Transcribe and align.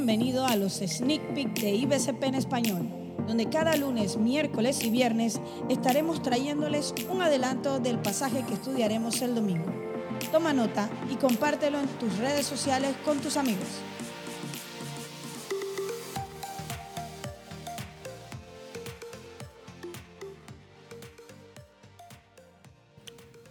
bienvenido 0.00 0.46
a 0.46 0.56
los 0.56 0.78
Sneak 0.78 1.34
Peek 1.34 1.60
de 1.60 1.74
IBCP 1.74 2.24
en 2.24 2.34
español, 2.34 2.88
donde 3.28 3.50
cada 3.50 3.76
lunes, 3.76 4.16
miércoles 4.16 4.82
y 4.82 4.88
viernes 4.88 5.38
estaremos 5.68 6.22
trayéndoles 6.22 6.94
un 7.10 7.20
adelanto 7.20 7.80
del 7.80 7.98
pasaje 7.98 8.42
que 8.48 8.54
estudiaremos 8.54 9.20
el 9.20 9.34
domingo. 9.34 9.66
Toma 10.32 10.54
nota 10.54 10.88
y 11.12 11.16
compártelo 11.16 11.78
en 11.78 11.86
tus 11.98 12.16
redes 12.16 12.46
sociales 12.46 12.94
con 13.04 13.18
tus 13.18 13.36
amigos. 13.36 13.68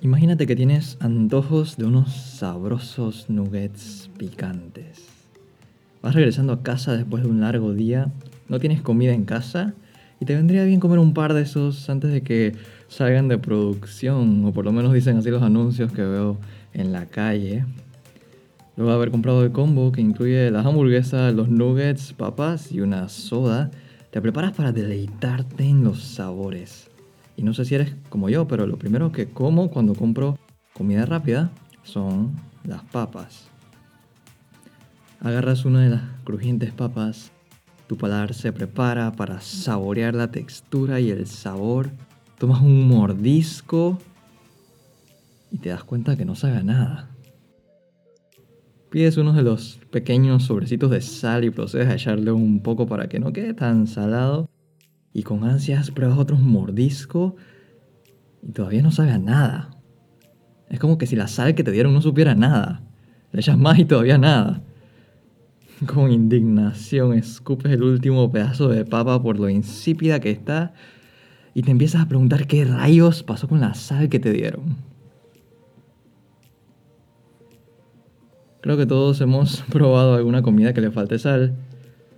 Imagínate 0.02 0.48
que 0.48 0.56
tienes 0.56 0.98
antojos 1.00 1.78
de 1.78 1.86
unos 1.86 2.12
sabrosos 2.16 3.30
nuggets 3.30 4.10
picantes. 4.18 5.19
Vas 6.02 6.16
regresando 6.16 6.54
a 6.54 6.64
casa 6.64 6.96
después 6.96 7.24
de 7.24 7.30
un 7.30 7.42
largo 7.42 7.74
día, 7.74 8.12
no 8.48 8.60
tienes 8.60 8.82
comida 8.82 9.14
en 9.14 9.26
casa 9.26 9.74
y 10.20 10.26
te 10.26 10.36
vendría 10.36 10.64
bien 10.64 10.80
comer 10.80 11.00
un 11.00 11.14
par 11.14 11.34
de 11.34 11.42
esos 11.42 11.90
antes 11.90 12.12
de 12.12 12.22
que 12.22 12.56
salgan 12.88 13.28
de 13.28 13.38
producción, 13.38 14.46
o 14.46 14.54
por 14.54 14.66
lo 14.66 14.72
menos 14.72 14.94
dicen 14.94 15.18
así 15.18 15.30
los 15.30 15.44
anuncios 15.44 15.92
que 15.92 16.02
veo 16.02 16.38
en 16.74 16.92
la 16.94 17.06
calle. 17.06 17.66
Luego 18.78 18.92
de 18.92 18.96
haber 18.96 19.12
comprado 19.12 19.44
el 19.44 19.52
combo 19.52 19.92
que 19.92 20.00
incluye 20.00 20.50
las 20.52 20.66
hamburguesas, 20.66 21.34
los 21.34 21.50
nuggets, 21.50 22.14
papas 22.14 22.72
y 22.72 22.80
una 22.80 23.10
soda, 23.10 23.70
te 24.10 24.22
preparas 24.22 24.54
para 24.54 24.72
deleitarte 24.72 25.66
en 25.66 25.84
los 25.84 26.02
sabores. 26.02 26.90
Y 27.36 27.44
no 27.44 27.54
sé 27.54 27.66
si 27.66 27.76
eres 27.76 27.94
como 28.10 28.30
yo, 28.30 28.48
pero 28.48 28.68
lo 28.68 28.78
primero 28.78 29.12
que 29.12 29.28
como 29.28 29.70
cuando 29.70 29.96
compro 29.96 30.38
comida 30.74 31.06
rápida 31.06 31.52
son 31.84 32.32
las 32.64 32.84
papas. 32.84 33.50
Agarras 35.22 35.66
una 35.66 35.82
de 35.82 35.90
las 35.90 36.02
crujientes 36.24 36.72
papas, 36.72 37.34
tu 37.88 37.98
paladar 37.98 38.34
se 38.34 38.54
prepara 38.54 39.12
para 39.12 39.42
saborear 39.42 40.16
la 40.16 40.32
textura 40.32 41.02
y 41.02 41.12
el 41.12 41.28
sabor, 41.28 41.90
tomas 42.38 42.62
un 42.62 42.88
mordisco 42.88 43.98
y 45.52 45.58
te 45.58 45.70
das 45.70 45.84
cuenta 45.84 46.16
que 46.16 46.24
no 46.24 46.36
sabe 46.36 46.64
nada. 46.64 47.10
Pides 48.90 49.18
uno 49.18 49.34
de 49.34 49.44
los 49.44 49.82
pequeños 49.92 50.44
sobrecitos 50.44 50.90
de 50.90 51.02
sal 51.02 51.44
y 51.44 51.50
procedes 51.50 51.90
a 51.90 51.96
echarle 51.96 52.32
un 52.32 52.62
poco 52.62 52.88
para 52.88 53.10
que 53.10 53.20
no 53.20 53.34
quede 53.34 53.54
tan 53.54 53.88
salado 53.88 54.50
y 55.14 55.24
con 55.24 55.44
ansias 55.44 55.92
pruebas 55.92 56.18
otro 56.18 56.38
mordisco 56.38 57.36
y 58.42 58.54
todavía 58.54 58.82
no 58.82 58.92
sabe 58.92 59.20
nada. 59.20 59.70
Es 60.70 60.80
como 60.80 60.98
que 60.98 61.08
si 61.08 61.18
la 61.18 61.28
sal 61.28 61.56
que 61.56 61.64
te 61.66 61.72
dieron 61.72 61.94
no 61.94 62.02
supiera 62.02 62.36
nada. 62.36 62.84
Le 63.34 63.42
echas 63.42 63.58
más 63.58 63.78
y 63.80 63.86
todavía 63.86 64.18
nada. 64.18 64.64
Con 65.86 66.12
indignación 66.12 67.14
escupes 67.14 67.72
el 67.72 67.84
último 67.84 68.32
pedazo 68.32 68.70
de 68.70 68.86
papa 68.86 69.22
por 69.22 69.40
lo 69.40 69.50
insípida 69.50 70.20
que 70.20 70.32
está 70.32 70.74
y 71.54 71.64
te 71.64 71.72
empiezas 71.72 72.02
a 72.02 72.08
preguntar 72.08 72.48
qué 72.48 72.66
rayos 72.66 73.24
pasó 73.24 73.48
con 73.48 73.60
la 73.60 73.74
sal 73.74 74.10
que 74.10 74.20
te 74.20 74.32
dieron. 74.32 74.78
Creo 78.62 78.78
que 78.78 78.86
todos 78.86 79.20
hemos 79.22 79.62
probado 79.72 80.16
alguna 80.16 80.42
comida 80.42 80.74
que 80.74 80.82
le 80.82 80.92
falte 80.92 81.18
sal, 81.18 81.56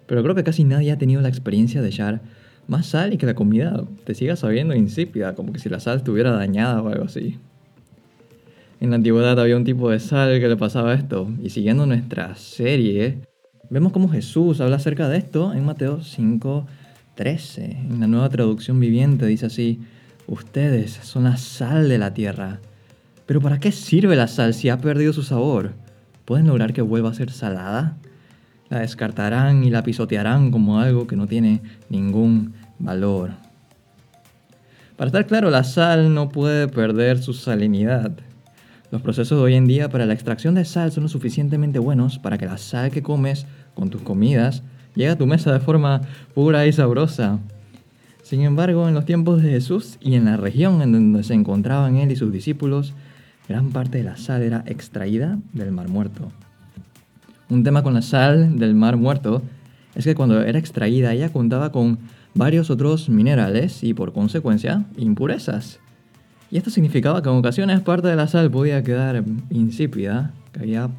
pero 0.07 0.23
creo 0.23 0.35
que 0.35 0.43
casi 0.43 0.63
nadie 0.63 0.91
ha 0.91 0.97
tenido 0.97 1.21
la 1.21 1.29
experiencia 1.29 1.81
de 1.81 1.89
echar 1.89 2.21
más 2.67 2.87
sal 2.87 3.13
y 3.13 3.17
que 3.17 3.25
la 3.25 3.35
comida 3.35 3.83
te 4.05 4.15
siga 4.15 4.35
sabiendo 4.35 4.75
insípida, 4.75 5.35
como 5.35 5.53
que 5.53 5.59
si 5.59 5.69
la 5.69 5.79
sal 5.79 5.97
estuviera 5.97 6.31
dañada 6.31 6.81
o 6.81 6.89
algo 6.89 7.05
así. 7.05 7.37
En 8.79 8.89
la 8.89 8.95
antigüedad 8.95 9.39
había 9.39 9.55
un 9.55 9.63
tipo 9.63 9.91
de 9.91 9.99
sal 9.99 10.39
que 10.39 10.47
le 10.47 10.57
pasaba 10.57 10.93
esto, 10.93 11.29
y 11.43 11.49
siguiendo 11.49 11.85
nuestra 11.85 12.35
serie, 12.35 13.19
vemos 13.71 13.91
cómo 13.91 14.09
Jesús 14.09 14.61
habla 14.61 14.75
acerca 14.75 15.09
de 15.09 15.17
esto 15.17 15.53
en 15.53 15.65
Mateo 15.65 16.01
5:13. 16.03 17.77
En 17.89 17.99
la 17.99 18.07
nueva 18.07 18.29
traducción 18.29 18.79
viviente 18.79 19.25
dice 19.25 19.47
así, 19.47 19.79
ustedes 20.27 20.91
son 20.91 21.23
la 21.23 21.37
sal 21.37 21.89
de 21.89 21.97
la 21.97 22.13
tierra. 22.13 22.59
Pero 23.25 23.41
¿para 23.41 23.59
qué 23.59 23.71
sirve 23.71 24.15
la 24.15 24.27
sal 24.27 24.53
si 24.53 24.69
ha 24.69 24.77
perdido 24.77 25.13
su 25.13 25.23
sabor? 25.23 25.71
¿Pueden 26.25 26.47
lograr 26.47 26.73
que 26.73 26.83
vuelva 26.83 27.09
a 27.09 27.15
ser 27.15 27.31
salada? 27.31 27.97
la 28.71 28.79
descartarán 28.79 29.65
y 29.65 29.69
la 29.69 29.83
pisotearán 29.83 30.49
como 30.49 30.79
algo 30.79 31.05
que 31.05 31.17
no 31.17 31.27
tiene 31.27 31.61
ningún 31.89 32.53
valor. 32.79 33.31
Para 34.95 35.09
estar 35.09 35.27
claro, 35.27 35.49
la 35.49 35.65
sal 35.65 36.13
no 36.13 36.29
puede 36.29 36.69
perder 36.69 37.21
su 37.21 37.33
salinidad. 37.33 38.13
Los 38.91 39.01
procesos 39.01 39.37
de 39.37 39.43
hoy 39.45 39.53
en 39.55 39.67
día 39.67 39.87
para 39.87 40.05
la 40.05 40.13
extracción 40.13 40.53
de 40.53 40.65
sal 40.65 40.91
son 40.91 41.03
lo 41.03 41.09
suficientemente 41.09 41.79
buenos 41.79 42.19
para 42.19 42.37
que 42.37 42.45
la 42.45 42.57
sal 42.57 42.91
que 42.91 43.01
comes 43.01 43.45
con 43.73 43.89
tus 43.89 44.01
comidas 44.01 44.63
llegue 44.95 45.11
a 45.11 45.17
tu 45.17 45.25
mesa 45.25 45.53
de 45.53 45.61
forma 45.61 46.01
pura 46.33 46.67
y 46.67 46.73
sabrosa. 46.73 47.39
Sin 48.21 48.41
embargo, 48.41 48.89
en 48.89 48.93
los 48.93 49.05
tiempos 49.05 49.41
de 49.41 49.49
Jesús 49.49 49.97
y 50.01 50.15
en 50.15 50.25
la 50.25 50.35
región 50.35 50.81
en 50.81 50.91
donde 50.91 51.23
se 51.23 51.33
encontraban 51.33 51.95
él 51.95 52.11
y 52.11 52.17
sus 52.17 52.33
discípulos, 52.33 52.93
gran 53.47 53.69
parte 53.69 53.99
de 53.99 54.03
la 54.03 54.17
sal 54.17 54.41
era 54.41 54.63
extraída 54.67 55.39
del 55.53 55.71
Mar 55.71 55.87
Muerto. 55.87 56.29
Un 57.47 57.63
tema 57.63 57.83
con 57.83 57.93
la 57.93 58.01
sal 58.01 58.59
del 58.59 58.75
mar 58.75 58.97
muerto 58.97 59.41
es 59.95 60.03
que 60.03 60.15
cuando 60.15 60.41
era 60.41 60.59
extraída 60.59 61.13
ella 61.13 61.31
contaba 61.31 61.71
con 61.71 61.97
varios 62.33 62.69
otros 62.69 63.07
minerales 63.07 63.83
y 63.83 63.93
por 63.93 64.11
consecuencia 64.11 64.85
impurezas. 64.97 65.79
Y 66.51 66.57
esto 66.57 66.69
significaba 66.69 67.23
que 67.23 67.29
en 67.29 67.35
ocasiones 67.35 67.79
parte 67.79 68.09
de 68.09 68.17
la 68.17 68.27
sal 68.27 68.51
podía 68.51 68.83
quedar 68.83 69.23
insípida, 69.49 70.33
que 70.51 70.59
había 70.59 70.89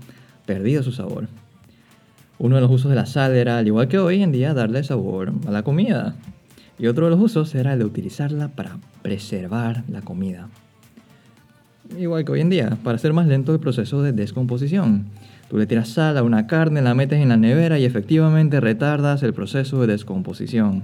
perdido 0.47 0.83
su 0.83 0.93
sabor. 0.93 1.29
Uno 2.39 2.57
de 2.57 2.63
los 2.63 2.71
usos 2.71 2.89
de 2.89 2.97
la 2.97 3.05
sal 3.05 3.37
era, 3.37 3.59
al 3.59 3.67
igual 3.67 3.87
que 3.87 3.99
hoy 3.99 4.23
en 4.23 4.33
día, 4.33 4.55
darle 4.55 4.83
sabor 4.83 5.33
a 5.47 5.51
la 5.51 5.63
comida. 5.63 6.15
Y 6.79 6.87
otro 6.87 7.05
de 7.05 7.11
los 7.11 7.21
usos 7.21 7.55
era 7.55 7.75
el 7.75 7.81
de 7.81 7.85
utilizarla 7.85 8.49
para 8.49 8.79
preservar 9.03 9.85
la 9.89 10.01
comida. 10.01 10.49
Igual 11.99 12.25
que 12.25 12.33
hoy 12.33 12.41
en 12.41 12.49
día, 12.49 12.79
para 12.83 12.97
hacer 12.97 13.13
más 13.13 13.27
lento 13.27 13.53
el 13.53 13.61
proceso 13.61 14.03
de 14.03 14.13
descomposición. 14.13 15.05
Tú 15.51 15.59
le 15.59 15.67
tiras 15.67 15.91
sal 15.91 16.17
a 16.17 16.23
una 16.23 16.47
carne, 16.47 16.81
la 16.81 16.95
metes 16.95 17.21
en 17.21 17.29
la 17.29 17.37
nevera 17.37 17.79
y 17.79 17.85
efectivamente 17.85 18.59
retardas 18.59 19.23
el 19.23 19.35
proceso 19.35 19.83
de 19.83 19.89
descomposición. 19.89 20.83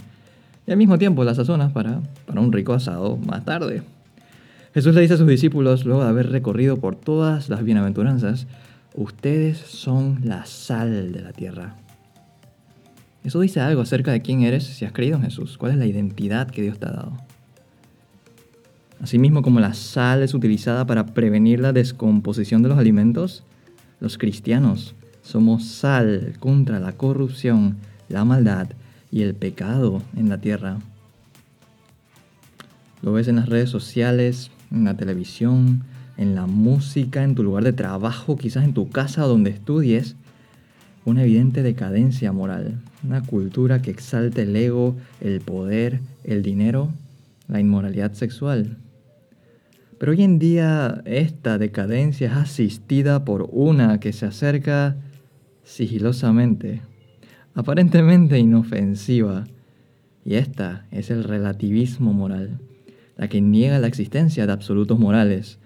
Y 0.67 0.73
al 0.73 0.77
mismo 0.77 0.99
tiempo 0.99 1.25
la 1.25 1.35
sazonas 1.35 1.73
para, 1.73 2.03
para 2.27 2.43
un 2.43 2.53
rico 2.53 2.75
asado 2.75 3.17
más 3.17 3.47
tarde. 3.47 3.83
Jesús 4.79 4.95
le 4.95 5.01
dice 5.01 5.15
a 5.15 5.17
sus 5.17 5.27
discípulos, 5.27 5.85
luego 5.85 6.05
de 6.05 6.11
haber 6.11 6.31
recorrido 6.31 6.77
por 6.77 6.95
todas 6.95 7.49
las 7.49 7.65
bienaventuranzas, 7.65 8.47
ustedes 8.95 9.59
son 9.59 10.21
la 10.23 10.47
sal 10.47 11.11
de 11.11 11.21
la 11.21 11.33
tierra. 11.33 11.75
Eso 13.25 13.41
dice 13.41 13.59
algo 13.59 13.83
acerca 13.83 14.13
de 14.13 14.23
quién 14.23 14.43
eres 14.43 14.63
si 14.63 14.85
has 14.85 14.93
creído 14.93 15.17
en 15.17 15.25
Jesús, 15.25 15.59
cuál 15.59 15.73
es 15.73 15.79
la 15.79 15.87
identidad 15.87 16.49
que 16.49 16.63
Dios 16.63 16.79
te 16.79 16.87
ha 16.87 16.93
dado. 16.93 17.17
Asimismo 19.01 19.43
como 19.43 19.59
la 19.59 19.75
sal 19.75 20.23
es 20.23 20.33
utilizada 20.33 20.87
para 20.87 21.07
prevenir 21.07 21.59
la 21.59 21.73
descomposición 21.73 22.63
de 22.63 22.69
los 22.69 22.79
alimentos, 22.79 23.43
los 23.99 24.17
cristianos 24.17 24.95
somos 25.23 25.65
sal 25.65 26.35
contra 26.39 26.79
la 26.79 26.93
corrupción, 26.93 27.79
la 28.09 28.25
maldad 28.25 28.69
y 29.11 29.23
el 29.23 29.35
pecado 29.35 30.05
en 30.17 30.29
la 30.29 30.39
tierra. 30.39 30.79
Lo 33.03 33.13
ves 33.13 33.27
en 33.27 33.35
las 33.35 33.49
redes 33.49 33.71
sociales, 33.71 34.53
en 34.71 34.85
la 34.85 34.97
televisión, 34.97 35.83
en 36.17 36.35
la 36.35 36.47
música, 36.47 37.23
en 37.23 37.35
tu 37.35 37.43
lugar 37.43 37.65
de 37.65 37.73
trabajo, 37.73 38.37
quizás 38.37 38.65
en 38.65 38.75
tu 38.75 38.91
casa 38.91 39.23
donde 39.23 39.51
estudies. 39.51 40.17
Una 41.05 41.23
evidente 41.23 41.63
decadencia 41.63 42.33
moral, 42.33 42.81
una 43.03 43.23
cultura 43.23 43.81
que 43.81 43.91
exalta 43.91 44.43
el 44.43 44.55
ego, 44.55 44.97
el 45.21 45.41
poder, 45.41 46.01
el 46.25 46.43
dinero, 46.43 46.93
la 47.47 47.61
inmoralidad 47.61 48.13
sexual. 48.13 48.77
Pero 49.99 50.13
hoy 50.13 50.23
en 50.23 50.39
día 50.39 51.03
esta 51.07 51.59
decadencia 51.59 52.29
es 52.29 52.37
asistida 52.37 53.25
por 53.25 53.49
una 53.51 54.01
que 54.01 54.13
se 54.13 54.27
acerca 54.27 54.97
sigilosamente, 55.65 56.83
aparentemente 57.55 58.39
inofensiva, 58.39 59.47
y 60.25 60.35
esta 60.35 60.85
es 60.91 61.11
el 61.11 61.25
relativismo 61.25 62.13
moral, 62.13 62.59
la 63.19 63.29
que 63.29 63.43
niega 63.43 63.79
la 63.79 63.87
existencia 63.87 64.47
de 64.47 64.53
absolutos 64.53 64.99
morales, 64.99 65.59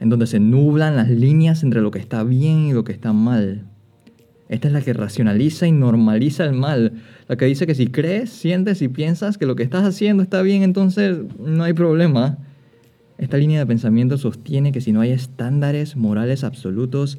en 0.00 0.08
donde 0.08 0.26
se 0.26 0.40
nublan 0.40 0.96
las 0.96 1.10
líneas 1.10 1.62
entre 1.62 1.82
lo 1.82 1.90
que 1.90 1.98
está 1.98 2.24
bien 2.24 2.60
y 2.60 2.72
lo 2.72 2.84
que 2.84 2.92
está 2.92 3.12
mal. 3.12 3.66
Esta 4.48 4.68
es 4.68 4.72
la 4.72 4.80
que 4.80 4.94
racionaliza 4.94 5.66
y 5.66 5.72
normaliza 5.72 6.44
el 6.44 6.54
mal, 6.54 6.94
la 7.28 7.36
que 7.36 7.44
dice 7.44 7.66
que 7.66 7.74
si 7.74 7.88
crees, 7.88 8.30
sientes 8.30 8.80
y 8.80 8.88
piensas 8.88 9.36
que 9.36 9.44
lo 9.44 9.56
que 9.56 9.62
estás 9.62 9.84
haciendo 9.84 10.22
está 10.22 10.40
bien, 10.40 10.62
entonces 10.62 11.18
no 11.38 11.64
hay 11.64 11.74
problema 11.74 12.38
esta 13.20 13.36
línea 13.36 13.58
de 13.58 13.66
pensamiento 13.66 14.16
sostiene 14.16 14.72
que 14.72 14.80
si 14.80 14.92
no 14.92 15.02
hay 15.02 15.10
estándares 15.10 15.94
morales 15.94 16.42
absolutos, 16.42 17.18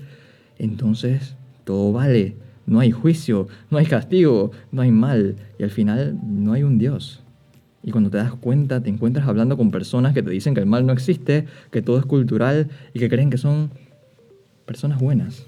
entonces 0.58 1.36
todo 1.64 1.94
vale. 1.94 2.38
No 2.66 2.80
hay 2.80 2.90
juicio, 2.90 3.48
no 3.70 3.78
hay 3.78 3.86
castigo, 3.86 4.52
no 4.72 4.82
hay 4.82 4.92
mal 4.92 5.36
y 5.60 5.64
al 5.64 5.70
final 5.70 6.18
no 6.26 6.54
hay 6.54 6.64
un 6.64 6.80
Dios. 6.80 7.21
Y 7.84 7.92
cuando 7.92 8.10
te 8.10 8.18
das 8.18 8.34
cuenta, 8.34 8.82
te 8.82 8.90
encuentras 8.90 9.28
hablando 9.28 9.58
con 9.58 9.72
personas 9.72 10.14
que 10.14 10.22
te 10.22 10.30
dicen 10.30 10.54
que 10.54 10.60
el 10.60 10.68
mal 10.68 10.86
no 10.86 10.94
existe, 10.94 11.46
que 11.72 11.82
todo 11.82 11.98
es 11.98 12.06
cultural 12.06 12.70
y 12.94 13.00
que 13.00 13.10
creen 13.10 13.30
que 13.30 13.38
son 13.38 13.72
personas 14.66 15.00
buenas. 15.00 15.46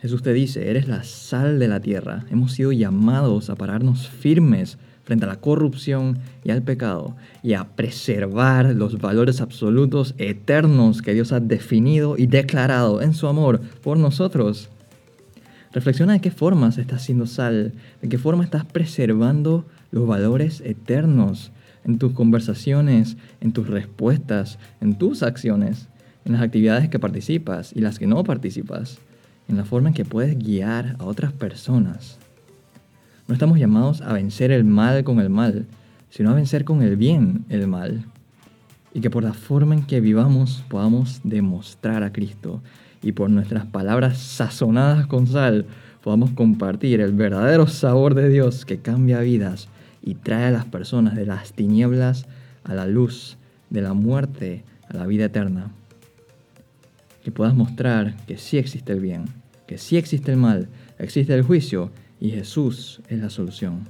Jesús 0.00 0.22
te 0.22 0.32
dice, 0.32 0.68
eres 0.68 0.88
la 0.88 1.04
sal 1.04 1.58
de 1.58 1.68
la 1.68 1.80
tierra. 1.80 2.24
Hemos 2.30 2.52
sido 2.52 2.72
llamados 2.72 3.50
a 3.50 3.54
pararnos 3.54 4.08
firmes 4.08 4.78
frente 5.04 5.26
a 5.26 5.28
la 5.28 5.36
corrupción 5.36 6.18
y 6.44 6.50
al 6.50 6.62
pecado 6.62 7.14
y 7.42 7.54
a 7.54 7.64
preservar 7.64 8.74
los 8.74 9.00
valores 9.00 9.40
absolutos 9.40 10.14
eternos 10.18 11.02
que 11.02 11.14
Dios 11.14 11.32
ha 11.32 11.40
definido 11.40 12.16
y 12.18 12.26
declarado 12.26 13.00
en 13.02 13.14
su 13.14 13.28
amor 13.28 13.60
por 13.82 13.96
nosotros. 13.98 14.70
Reflexiona 15.72 16.14
de 16.14 16.20
qué 16.20 16.30
formas 16.30 16.78
estás 16.78 17.02
siendo 17.02 17.26
sal, 17.26 17.72
de 18.00 18.08
qué 18.08 18.18
forma 18.18 18.44
estás 18.44 18.64
preservando 18.64 19.66
los 19.92 20.06
valores 20.06 20.60
eternos 20.62 21.52
en 21.84 21.98
tus 21.98 22.12
conversaciones, 22.12 23.16
en 23.40 23.52
tus 23.52 23.68
respuestas, 23.68 24.58
en 24.80 24.98
tus 24.98 25.22
acciones, 25.22 25.88
en 26.24 26.32
las 26.32 26.42
actividades 26.42 26.88
que 26.88 26.98
participas 26.98 27.72
y 27.74 27.80
las 27.80 27.98
que 27.98 28.06
no 28.06 28.24
participas, 28.24 28.98
en 29.48 29.56
la 29.56 29.64
forma 29.64 29.88
en 29.88 29.94
que 29.94 30.04
puedes 30.04 30.36
guiar 30.38 30.96
a 30.98 31.04
otras 31.04 31.32
personas. 31.32 32.18
No 33.28 33.34
estamos 33.34 33.58
llamados 33.58 34.00
a 34.00 34.12
vencer 34.12 34.50
el 34.50 34.64
mal 34.64 35.04
con 35.04 35.20
el 35.20 35.30
mal, 35.30 35.66
sino 36.10 36.30
a 36.30 36.34
vencer 36.34 36.64
con 36.64 36.82
el 36.82 36.96
bien 36.96 37.44
el 37.48 37.66
mal. 37.66 38.04
Y 38.94 39.00
que 39.00 39.10
por 39.10 39.22
la 39.22 39.32
forma 39.32 39.74
en 39.74 39.84
que 39.84 40.00
vivamos 40.00 40.64
podamos 40.68 41.20
demostrar 41.24 42.02
a 42.02 42.12
Cristo 42.12 42.62
y 43.02 43.12
por 43.12 43.30
nuestras 43.30 43.66
palabras 43.66 44.18
sazonadas 44.18 45.06
con 45.06 45.26
sal 45.26 45.66
podamos 46.02 46.30
compartir 46.32 47.00
el 47.00 47.12
verdadero 47.12 47.66
sabor 47.66 48.14
de 48.14 48.28
Dios 48.28 48.64
que 48.64 48.78
cambia 48.78 49.20
vidas 49.20 49.68
y 50.02 50.14
trae 50.14 50.46
a 50.46 50.50
las 50.50 50.64
personas 50.64 51.14
de 51.14 51.26
las 51.26 51.52
tinieblas 51.52 52.26
a 52.64 52.74
la 52.74 52.86
luz, 52.86 53.36
de 53.70 53.82
la 53.82 53.94
muerte 53.94 54.64
a 54.88 54.96
la 54.96 55.06
vida 55.06 55.26
eterna. 55.26 55.70
Que 57.24 57.30
puedas 57.30 57.54
mostrar 57.54 58.16
que 58.26 58.36
sí 58.36 58.58
existe 58.58 58.92
el 58.92 59.00
bien, 59.00 59.24
que 59.66 59.78
sí 59.78 59.96
existe 59.96 60.32
el 60.32 60.38
mal, 60.38 60.68
existe 60.98 61.34
el 61.34 61.42
juicio 61.42 61.90
y 62.20 62.30
Jesús 62.30 63.00
es 63.08 63.20
la 63.20 63.30
solución. 63.30 63.88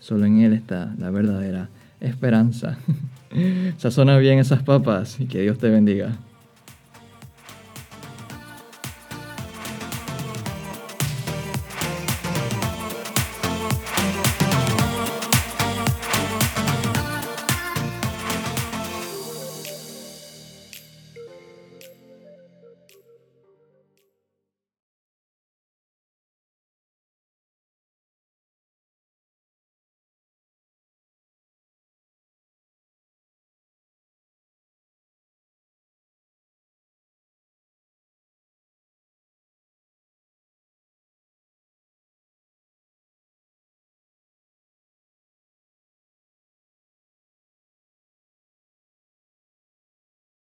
Solo 0.00 0.26
en 0.26 0.40
Él 0.40 0.52
está 0.52 0.94
la 0.98 1.10
verdadera 1.10 1.70
esperanza. 2.00 2.78
Sazona 3.78 4.18
bien 4.18 4.38
esas 4.38 4.62
papas 4.62 5.18
y 5.20 5.26
que 5.26 5.40
Dios 5.40 5.58
te 5.58 5.70
bendiga. 5.70 6.16